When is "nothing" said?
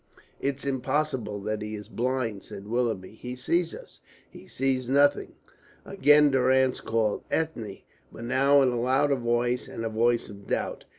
4.89-5.33